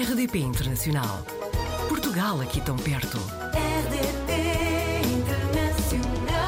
[0.00, 1.24] RDP Internacional.
[1.88, 3.18] Portugal aqui tão perto.
[3.18, 4.32] RDP
[5.08, 6.40] Internacional.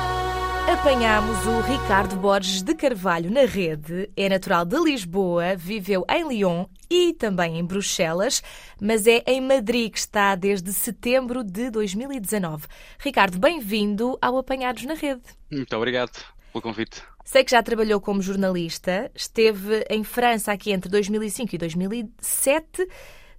[0.72, 4.08] Apanhámos o Ricardo Borges de Carvalho na rede.
[4.16, 8.40] É natural de Lisboa, viveu em Lyon e também em Bruxelas,
[8.80, 12.68] mas é em Madrid que está desde setembro de 2019.
[13.00, 15.22] Ricardo, bem-vindo ao Apanhados na Rede.
[15.50, 16.12] Muito obrigado
[16.52, 17.02] pelo convite.
[17.24, 22.88] Sei que já trabalhou como jornalista, esteve em França aqui entre 2005 e 2007.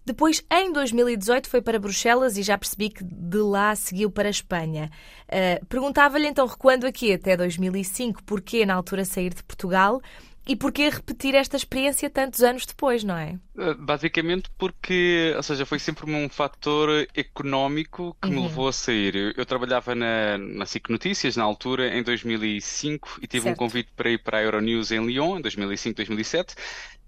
[0.06, 4.32] Depois, em 2018, foi para Bruxelas e já percebi que de lá seguiu para a
[4.32, 4.90] Espanha.
[5.28, 10.02] Uh, Perguntava-lhe então, recuando aqui até 2005, porquê na altura sair de Portugal
[10.48, 13.38] e porquê repetir esta experiência tantos anos depois, não é?
[13.56, 19.16] Uh, Basicamente porque, ou seja, foi sempre um fator económico que me levou a sair.
[19.16, 23.60] Eu, eu trabalhava na, na SIC Notícias na altura, em 2005, e tive um Certo.
[23.60, 26.56] convite para ir para a Euronews em Lyon, em 2005, 2007.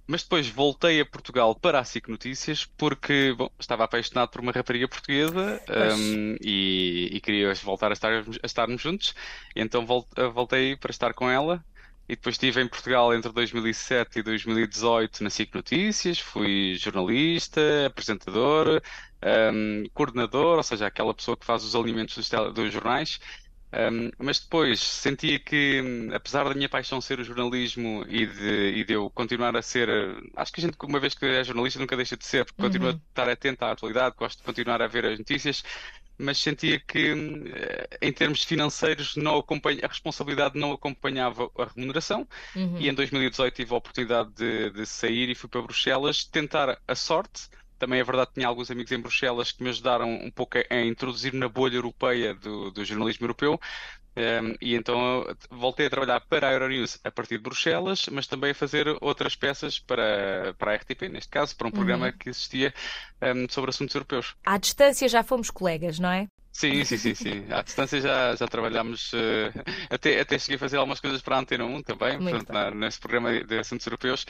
[0.05, 4.51] Mas depois voltei a Portugal para a SIC Notícias porque, bom, estava apaixonado por uma
[4.51, 5.61] rapariga portuguesa
[5.97, 9.13] um, e, e queria voltar a, estar, a estarmos juntos.
[9.55, 11.63] Então vol- voltei para estar com ela.
[12.07, 18.81] E depois estive em Portugal entre 2007 e 2018 na SIC Notícias, fui jornalista, apresentador,
[19.53, 23.19] um, coordenador, ou seja, aquela pessoa que faz os alimentos dos, dos jornais.
[23.73, 25.81] Um, mas depois sentia que,
[26.13, 29.89] apesar da minha paixão ser o jornalismo e de, e de eu continuar a ser,
[29.89, 32.61] eh, acho que a gente, uma vez que é jornalista, nunca deixa de ser, porque
[32.61, 35.63] continua a estar atento à atualidade, gosto de continuar a ver as notícias,
[36.19, 37.13] mas sentia que,
[37.51, 42.27] eh, em termos financeiros, não acompanha, a responsabilidade não acompanhava a remuneração.
[42.55, 42.77] Uhum.
[42.77, 46.95] E em 2018 tive a oportunidade de, de sair e fui para Bruxelas tentar a
[46.95, 47.49] sorte.
[47.83, 50.73] Também é verdade que tinha alguns amigos em Bruxelas que me ajudaram um pouco a,
[50.73, 53.59] a introduzir na bolha europeia do, do jornalismo europeu.
[54.15, 58.51] Um, e então voltei a trabalhar para a Euronews a partir de Bruxelas, mas também
[58.51, 62.73] a fazer outras peças para, para a RTP, neste caso, para um programa que existia
[63.21, 64.33] um, sobre assuntos europeus.
[64.45, 66.29] À distância já fomos colegas, não é?
[66.53, 67.45] Sim, sim, sim, sim.
[67.51, 69.51] À distância já, já trabalhámos, eh,
[69.89, 72.99] até, até cheguei a fazer algumas coisas para a Antena 1 também, portanto, na- nesse
[72.99, 74.23] programa de assuntos europeus,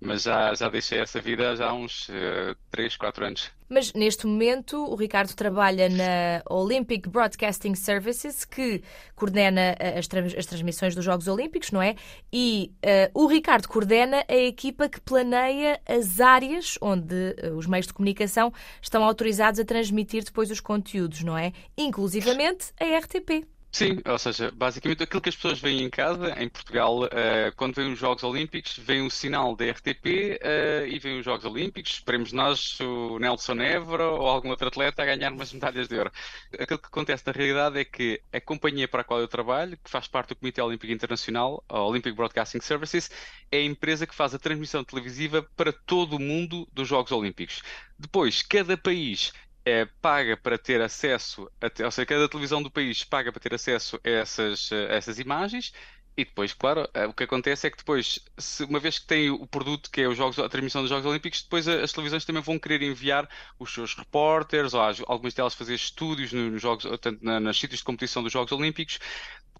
[0.00, 3.50] mas já, já deixei essa vida já há uns eh, 3, 4 anos.
[3.68, 8.82] Mas neste momento o Ricardo trabalha na Olympic Broadcasting Services, que
[9.14, 11.96] coordena eh, as, as transmissões dos Jogos Olímpicos, não é?
[12.32, 17.86] E eh, o Ricardo coordena a equipa que planeia as áreas onde eh, os meios
[17.86, 21.52] de comunicação estão autorizados a transmitir depois os conteúdos, não é?
[21.76, 23.55] Inclusivamente a RTP.
[23.72, 27.74] Sim, ou seja, basicamente aquilo que as pessoas veem em casa, em Portugal, eh, quando
[27.74, 31.92] vêm os Jogos Olímpicos, vem o sinal da RTP eh, e vêm os Jogos Olímpicos.
[31.92, 36.10] Esperemos nós o Nelson Évora ou algum outro atleta a ganhar umas medalhas de ouro.
[36.58, 39.90] Aquilo que acontece na realidade é que a companhia para a qual eu trabalho, que
[39.90, 43.10] faz parte do Comitê Olímpico Internacional, a Olympic Broadcasting Services,
[43.52, 47.62] é a empresa que faz a transmissão televisiva para todo o mundo dos Jogos Olímpicos.
[47.98, 49.32] Depois, cada país
[49.66, 53.54] é, paga para ter acesso, a ou seja, cada televisão do país paga para ter
[53.54, 55.72] acesso a essas, a essas imagens.
[56.18, 59.28] E depois, claro, eh, o que acontece é que depois, se- uma vez que tem
[59.30, 62.24] o produto que é os jogos, a transmissão dos Jogos Olímpicos, depois a- as televisões
[62.24, 63.28] também vão querer enviar
[63.58, 67.80] os seus repórteres, ou algumas delas fazer estúdios no- nos jogos, tanto na, nas sítios
[67.80, 68.98] de competição dos Jogos Olímpicos,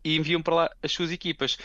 [0.04, 1.56] e enviam para lá as suas equipas.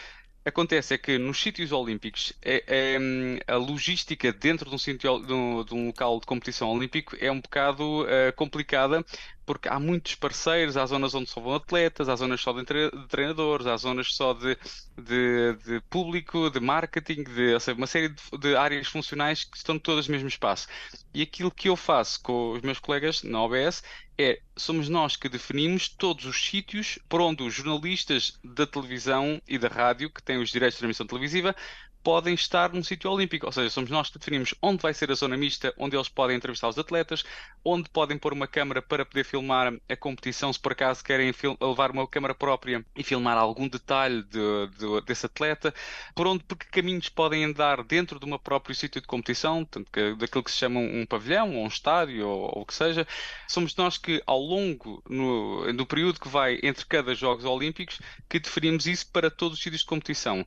[0.44, 5.20] Acontece é que nos sítios olímpicos é- é, hum, a logística dentro de um, sítio,
[5.24, 9.06] de um, de um local de competição olímpico é um bocado eh, complicada
[9.46, 12.64] porque há muitos parceiros, há zonas onde só vão atletas, há zonas só de,
[13.10, 14.58] treinadores, há zonas só de,
[14.98, 19.78] de- de público, de marketing, de, seja, uma série de, de áreas funcionais que estão
[19.80, 20.68] todas no mesmo espaço.
[21.14, 23.84] E aquilo que eu faço com os meus colegas na OBS
[24.20, 29.58] é, somos nós que definimos todos os sítios por onde os jornalistas da televisão e
[29.58, 31.56] da rádio, que têm os direitos de transmissão televisiva,
[32.04, 33.46] podem estar num sítio olímpico.
[33.46, 36.38] Ou seja, somos nós que definimos onde vai ser a zona mista, onde eles podem
[36.38, 37.24] entrevistar os atletas,
[37.64, 41.92] onde podem pôr uma câmara para poder filmar a competição, se por acaso querem levar
[41.92, 45.74] uma câmara própria e filmar algum detalhe de- de- desse atleta,
[46.16, 49.90] por onde, por que caminhos podem andar dentro de uma próprio sítio de competição, tanto
[49.92, 53.08] que, daquilo que se chama um pavilhão, ou um estádio, ou, ou o que seja.
[53.48, 58.00] Somos nós que, ao longo, no, no período que vai entre cada Jogos Olímpicos,
[58.30, 60.46] que definimos isso para todos os sítios de competição.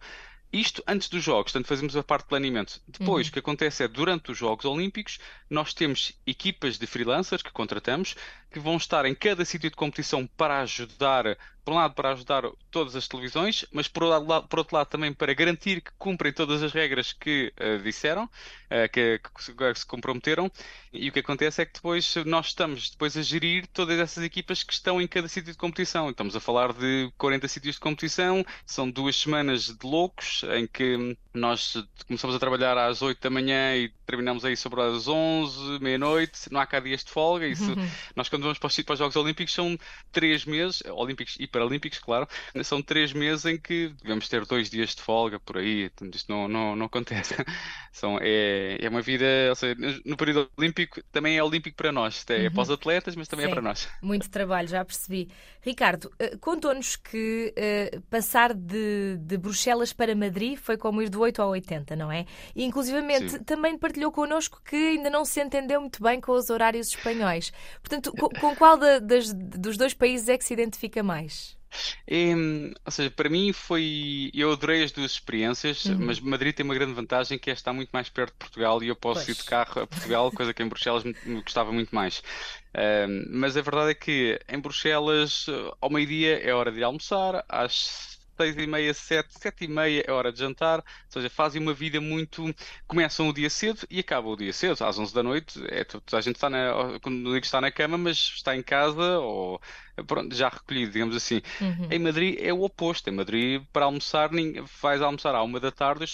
[0.54, 2.80] Isto antes dos Jogos, portanto fazemos a parte de planeamento.
[2.86, 5.18] Depois, o que acontece é, durante os Jogos Olímpicos,
[5.50, 8.14] nós temos equipas de freelancers que contratamos,
[8.52, 12.44] que vão estar em cada sítio de competição para ajudar por um lado para ajudar
[12.70, 16.32] todas as televisões, mas por outro lado, por outro lado também para garantir que cumprem
[16.32, 20.50] todas as regras que uh, disseram, uh, que, que, se comprometeram,
[20.92, 24.62] e o que acontece é que depois nós estamos depois a gerir todas essas equipas
[24.62, 26.10] que estão em cada sítio de competição.
[26.10, 31.16] Estamos a falar de 40 sítios de competição, são duas semanas de loucos em que
[31.32, 31.74] nós
[32.06, 36.60] começamos a trabalhar às 8 da manhã e terminamos aí sobre as 11, meia-noite, não
[36.60, 37.90] há cá dias de folga, isso, uhum.
[38.14, 39.78] nós quando vamos para os, para os Jogos Olímpicos são
[40.12, 42.26] três meses, Olímpicos e Paralímpicos, claro,
[42.64, 46.48] são três meses em que devemos ter dois dias de folga por aí, isto não,
[46.48, 47.34] não, não acontece.
[47.92, 52.26] São, é, é uma vida, ou seja, no período olímpico também é olímpico para nós,
[52.28, 52.74] é, é para os uhum.
[52.74, 53.88] atletas, mas também Sim, é para nós.
[54.02, 55.28] Muito trabalho, já percebi.
[55.60, 61.20] Ricardo, uh, contou-nos que uh, passar de, de Bruxelas para Madrid foi como ir do
[61.20, 62.26] 8 ao 80, não é?
[62.54, 63.44] E inclusivamente Sim.
[63.44, 67.52] também partilhou connosco que ainda não se entendeu muito bem com os horários espanhóis.
[67.80, 71.43] Portanto, com, com qual da, das, dos dois países é que se identifica mais?
[72.06, 72.34] É,
[72.84, 74.30] ou seja, para mim foi.
[74.34, 75.98] Eu adorei as duas experiências, uhum.
[76.00, 78.88] mas Madrid tem uma grande vantagem que é estar muito mais perto de Portugal e
[78.88, 79.38] eu posso pois.
[79.38, 82.22] ir de carro a Portugal, coisa que em Bruxelas me, me gostava muito mais.
[83.30, 85.46] mas a verdade é que em Bruxelas,
[85.80, 90.04] ao meio-dia é hora de ir almoçar, às seis e meia, sete, sete e meia
[90.06, 92.54] é hora de jantar, ou seja, fazem uma vida muito.
[92.86, 95.60] Começam o dia cedo e acabam o dia cedo, às onze da noite.
[95.68, 99.60] É, a gente está na, quando digo está na cama, mas está em casa ou
[100.06, 101.40] pronto, já recolhido, digamos assim.
[101.60, 101.88] Uhum.
[101.90, 103.08] Em Madrid é o oposto.
[103.08, 104.30] Em Madrid, para almoçar,
[104.80, 106.04] vais almoçar à uma da tarde,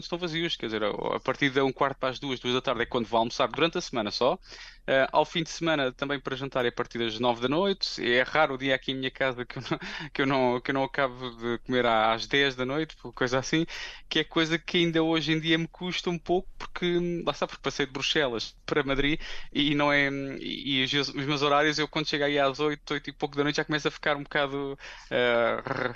[0.00, 2.82] estão vazios, quer dizer, a partir de um quarto para as duas, duas da tarde
[2.82, 4.38] é quando vou almoçar durante a semana só.
[4.82, 8.02] Uh, ao fim de semana também para jantar é a partir das nove da noite.
[8.04, 9.78] É raro o dia aqui em minha casa que eu não,
[10.12, 13.64] que eu não, que eu não acabo de comer às dez da noite, coisa assim,
[14.08, 17.46] que é coisa que ainda hoje em dia me custa um pouco, porque lá está,
[17.46, 19.20] porque passei de Bruxelas para Madrid
[19.52, 20.08] e não é.
[20.40, 23.44] E, os, os meus horários, eu quando chego aí às oito, oito e pouco da
[23.44, 24.78] noite já começo a ficar um bocado
[25.10, 25.92] uh,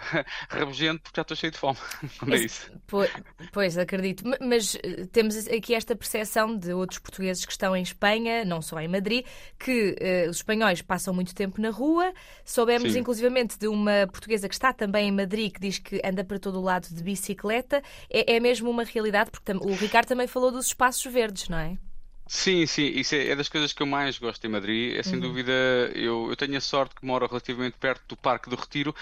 [0.48, 1.78] rabugento porque já estou cheio de fome.
[2.36, 2.70] É isso.
[2.86, 3.10] Pois,
[3.52, 4.24] pois acredito.
[4.40, 8.80] Mas eh, temos aqui esta percepção de outros portugueses que estão em Espanha, não só
[8.80, 9.24] em Madrid,
[9.58, 9.96] que
[10.26, 12.12] uh, os espanhóis passam muito tempo na rua.
[12.44, 13.00] Soubemos, Sim.
[13.00, 16.58] inclusivamente, de uma portuguesa que está também em Madrid, que diz que anda para todo
[16.58, 17.82] o lado de bicicleta.
[18.10, 21.78] É, é mesmo uma realidade, porque o Ricardo também falou dos espaços verdes, não é?
[22.28, 24.96] Sim, sim, isso é, é, das coisas que eu mais gosto em Madrid.
[24.96, 25.20] É sem uhum.
[25.20, 25.52] dúvida,
[25.94, 28.92] eu, eu tenho a sorte que moro relativamente perto do Parque do Retiro,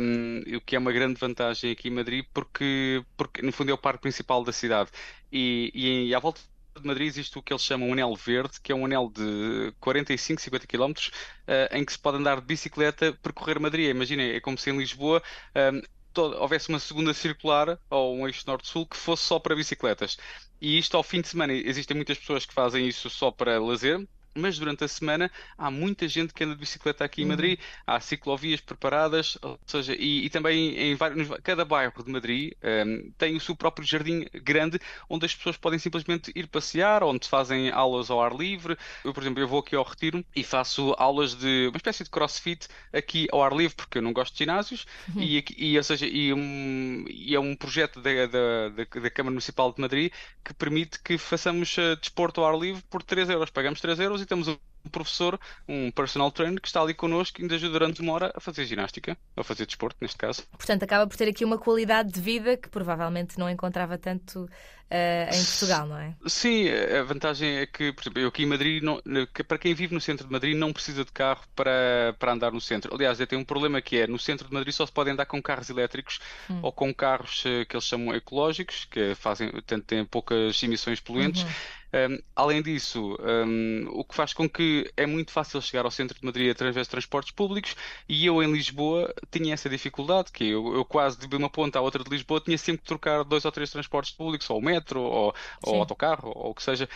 [0.00, 3.74] um, o que é uma grande vantagem aqui em Madrid, porque, porque no fundo é
[3.74, 4.90] o parque principal da cidade.
[5.32, 6.40] E, e, e à volta
[6.78, 9.72] de Madrid existe o que eles chamam um anel verde, que é um anel de
[9.80, 13.90] 45, 50 km, uh, em que se pode andar de bicicleta, percorrer Madrid.
[13.90, 15.22] Imaginem, é como se em Lisboa.
[15.54, 15.82] Um,
[16.12, 20.16] todo, houvesse uma segunda circular ou um eixo norte-sul que fosse só para bicicletas.
[20.60, 24.06] E isto ao fim de semana, existem muitas pessoas que fazem isso só para lazer,
[24.34, 27.30] mas durante a semana há muita gente que anda de bicicleta aqui em uhum.
[27.30, 32.52] Madrid, há ciclovias preparadas, ou seja, e, e também em vários, cada bairro de Madrid
[32.62, 37.02] um, ehm, tem o seu próprio jardim grande onde as pessoas podem simplesmente ir passear,
[37.02, 38.76] onde fazem aulas ao ar livre.
[39.04, 42.10] Eu, por exemplo, eu vou aqui ao Retiro e faço aulas de uma espécie de
[42.10, 45.22] crossfit aqui ao ar livre, porque eu não gosto de ginásios, uhum.
[45.22, 49.32] e, e, ou seja, e, um, e, é um projeto da, da, da, da, Câmara
[49.32, 50.12] Municipal de Madrid
[50.44, 53.50] que permite que façamos uh, desporto ao ar livre por 3 euros.
[53.50, 54.56] Pagamos 3 euros e temos um
[54.90, 55.38] professor,
[55.68, 58.64] um personal trainer, que está ali connosco e ainda ajuda durante uma hora a fazer
[58.64, 60.42] ginástica, a fazer desporto, neste caso.
[60.52, 64.48] Portanto, acaba por ter aqui uma qualidade de vida que provavelmente não encontrava tanto
[64.90, 66.14] uh, em Portugal, não é?
[66.26, 69.00] Sim, a vantagem é que, por exemplo, eu aqui em Madrid, não,
[69.46, 72.60] para quem vive no centro de Madrid, não precisa de carro para, para andar no
[72.60, 72.94] centro.
[72.94, 75.26] Aliás, eu tenho um problema que é, no centro de Madrid só se pode andar
[75.26, 76.60] com carros elétricos hum.
[76.62, 79.50] ou com carros eh, que eles chamam ecológicos, que fazem,
[79.86, 81.42] têm poucas emissões poluentes.
[81.42, 81.50] Uhum.
[81.92, 86.18] Um, além disso, um, o que faz com que é muito fácil chegar ao centro
[86.18, 87.74] de Madrid através de transportes públicos
[88.08, 91.82] e eu em Lisboa tinha essa dificuldade, que eu, eu quase de uma ponta à
[91.82, 94.79] outra de Lisboa tinha sempre que trocar dois ou três transportes públicos, ou o metro,
[95.00, 96.88] ou, ou autocarro, ou o que seja.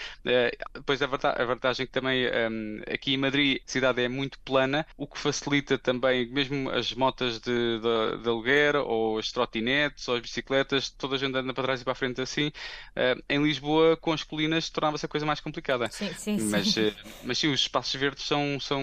[0.75, 4.87] Depois a, a vantagem que também um, aqui em Madrid a cidade é muito plana,
[4.97, 10.17] o que facilita também mesmo as motas de, de, de aluguer, ou as trotinetes, ou
[10.17, 12.49] as bicicletas, toda a gente anda para trás e para a frente assim.
[12.49, 15.91] Uh, em Lisboa, com as colinas, tornava-se a coisa mais complicada.
[15.91, 16.89] Sim, sim, mas, sim.
[16.89, 18.83] Uh, mas sim, os espaços verdes são, são,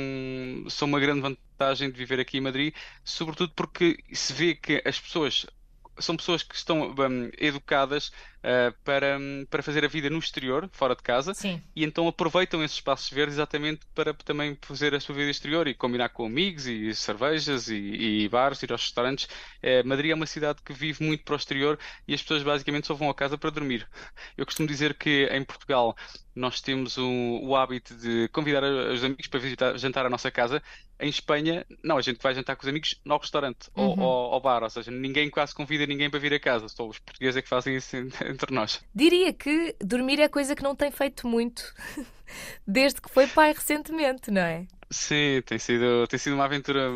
[0.69, 4.99] são uma grande vantagem de viver aqui em Madrid, sobretudo porque se vê que as
[4.99, 5.45] pessoas
[5.99, 8.11] são pessoas que estão um, educadas
[8.43, 9.17] uh, para,
[9.49, 11.61] para fazer a vida no exterior, fora de casa, Sim.
[11.75, 15.73] e então aproveitam esses espaços verdes exatamente para também fazer a sua vida exterior e
[15.73, 17.75] combinar com amigos e cervejas e,
[18.23, 19.25] e bares, ir aos restaurantes.
[19.63, 22.87] Uh, Madrid é uma cidade que vive muito para o exterior e as pessoas basicamente
[22.87, 23.87] só vão a casa para dormir.
[24.37, 25.95] Eu costumo dizer que em Portugal
[26.35, 30.61] nós temos o, o hábito de convidar os amigos para visitar, jantar à nossa casa.
[30.99, 34.01] Em Espanha, não, a gente vai jantar com os amigos no restaurante ou Uhum.
[34.03, 36.99] ao, ao bar, ou seja, ninguém quase convida ninguém para vir a casa, só os
[36.99, 37.95] portugueses é que fazem isso
[38.31, 38.83] entre nós.
[38.93, 41.63] Diria que dormir é coisa que não tem feito muito
[42.65, 44.65] desde que foi pai recentemente, não é?
[44.89, 46.89] Sim, tem sido, tem sido uma aventura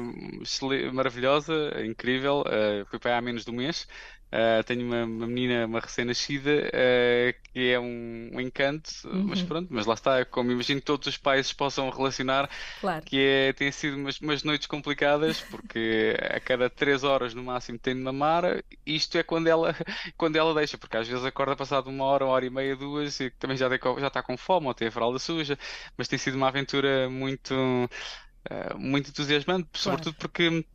[0.92, 1.54] maravilhosa,
[1.86, 2.42] incrível.
[2.42, 3.88] Uh, fui aí há menos de um mês.
[4.36, 8.90] Uh, tenho uma, uma menina, uma recém-nascida, uh, que é um, um encanto,
[9.24, 9.46] mas Uhum.
[9.46, 13.06] pronto, mas lá está, como imagino que todos os pais possam relacionar, Claro.
[13.06, 17.80] que é, têm sido umas, umas noites complicadas, porque a cada três horas no máximo
[17.80, 18.64] tem de mamar.
[18.86, 19.74] Isto é quando ela,
[20.18, 23.20] quando ela deixa, porque às vezes acorda passado uma hora, uma hora e meia, duas,
[23.20, 25.58] e também já, tem já está com fome ou tem a fralda suja,
[25.98, 27.54] mas tem sido uma aventura muito,
[28.50, 30.66] eh, muito entusiasmante, sobretudo porque.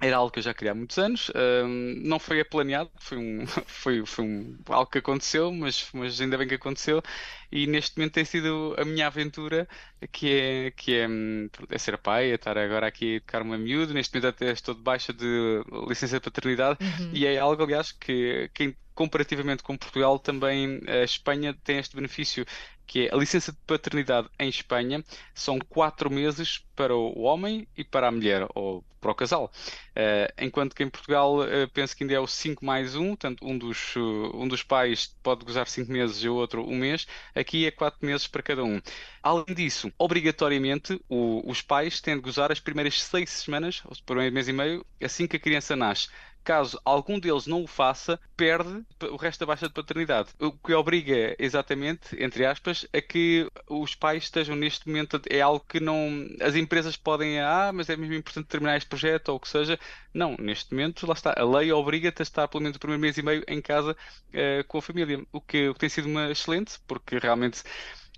[0.00, 1.28] Era algo que eu já queria há muitos anos,
[1.66, 6.38] hum, não foi planeado, foi um, foi, foi um, algo que aconteceu, mas, mas ainda
[6.38, 7.02] bem que aconteceu,
[7.50, 9.66] e neste momento tem sido a minha aventura,
[10.12, 13.58] que é, que é, hum, é ser pai, é estar agora aqui a educar uma
[13.58, 17.10] miúdo, neste momento até estou de baixa de licença de paternidade, Uhum.
[17.12, 22.44] e é algo, aliás, que, que comparativamente com Portugal, também a Espanha tem este benefício,
[22.88, 25.04] que é a licença de paternidade em Espanha
[25.34, 29.52] são quatro meses para o homem e para a mulher, ou para o casal.
[29.94, 33.44] Eh, enquanto que em Portugal, eh, penso que ainda é o 5 mais um, portanto,
[33.46, 34.00] um dos, uh,
[34.34, 37.06] um dos pais pode gozar 5 meses e o outro um mês.
[37.34, 38.80] Aqui é 4 meses para cada um.
[39.22, 44.18] Além disso, obrigatoriamente, o- os pais têm de gozar as primeiras 6 semanas, ou por
[44.18, 46.08] um mês e meio, assim que a criança nasce.
[46.48, 50.30] Caso algum deles não o faça, perde o resto da baixa de paternidade.
[50.40, 55.20] O que obriga exatamente, entre aspas, a que os pais estejam neste momento.
[55.28, 56.26] É algo que não.
[56.40, 59.78] As empresas podem, ah, mas é mesmo importante terminar este projeto ou o que seja.
[60.14, 61.34] Não, neste momento, lá está.
[61.36, 63.94] A lei obriga-te a estar pelo menos o primeiro mês e meio em casa
[64.32, 65.22] eh, com a família.
[65.30, 67.62] O que, o que tem sido uma excelente, porque realmente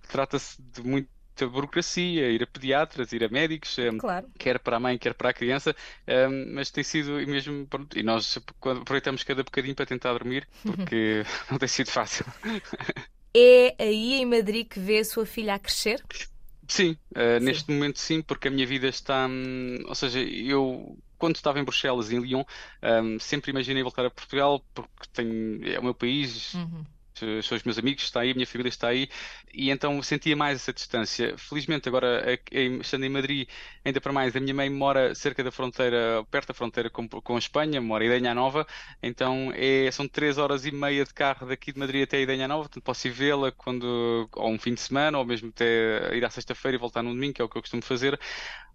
[0.08, 0.82] trata-se de
[1.40, 3.78] muita burocracia, ir a pediatras, ir a médicos.
[3.78, 4.26] eh, Claro.
[4.38, 5.75] quer para a mãe, quer para a criança,
[6.09, 10.49] um, mas tem sido e mesmo, pronto, e nós aproveitamos cada bocadinho para tentar dormir,
[10.64, 12.25] porque não tem sido fácil.
[13.35, 16.04] É aí em Madrid que vê a sua filha a crescer?
[16.68, 21.37] Sim, uh, neste momento sim, porque a minha vida está, hum, ou seja, eu quando
[21.37, 22.44] estava em Bruxelas, em Lyon,
[22.82, 26.85] um, sempre imaginei voltar a Portugal porque tenho, é o meu país, Uhum.
[27.42, 29.08] São os meus amigos, está aí, a minha família está aí,
[29.52, 31.36] e então sentia mais essa distância.
[31.38, 32.40] Felizmente, agora,
[32.80, 33.48] estando em Madrid,
[33.84, 37.36] ainda para mais, a minha mãe mora cerca da fronteira, perto da fronteira com, com
[37.36, 38.66] a Espanha, mora em Idenha Nova,
[39.02, 42.64] então é, são três horas e meia de carro daqui de Madrid até Idenha Nova,
[42.64, 46.30] portanto posso ir vê-la quando, ou um fim de semana, ou mesmo até ir à
[46.30, 48.18] sexta-feira e voltar no domingo, que é o que eu costumo fazer.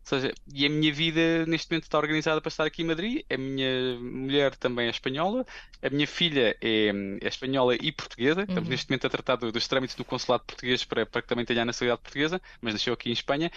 [0.06, 3.24] Ou seja, e a minha vida neste momento está organizada para estar aqui em Madrid.
[3.28, 5.44] A minha mulher também é espanhola,
[5.82, 8.35] a minha filha é, é espanhola e portuguesa.
[8.44, 8.70] Estamos Uhum.
[8.70, 11.62] neste momento a tratar do- dos trâmites do consulado português para, para que também tenha
[11.64, 13.52] a nacionalidade portuguesa, mas nasceu aqui em Espanha.